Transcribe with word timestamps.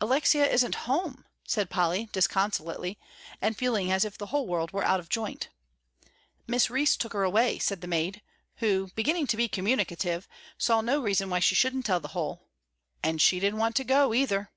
"Alexia 0.00 0.50
isn't 0.50 0.74
home," 0.88 1.26
said 1.46 1.68
Polly, 1.68 2.08
disconsolately, 2.10 2.98
and 3.42 3.58
feeling 3.58 3.92
as 3.92 4.06
if 4.06 4.16
the 4.16 4.28
whole 4.28 4.46
world 4.46 4.70
were 4.72 4.82
out 4.86 5.00
of 5.00 5.10
joint. 5.10 5.50
"Miss 6.46 6.70
Rhys 6.70 6.96
took 6.96 7.12
her 7.12 7.24
away," 7.24 7.58
said 7.58 7.82
the 7.82 7.86
maid, 7.86 8.22
who, 8.54 8.88
beginning 8.94 9.26
to 9.26 9.36
be 9.36 9.48
communicative, 9.50 10.26
saw 10.56 10.80
no 10.80 11.02
reason 11.02 11.28
why 11.28 11.40
she 11.40 11.54
shouldn't 11.54 11.84
tell 11.84 12.00
the 12.00 12.08
whole, 12.16 12.48
"and 13.02 13.20
she 13.20 13.38
didn't 13.38 13.58
want 13.58 13.76
to 13.76 13.84
go, 13.84 14.14
either." 14.14 14.50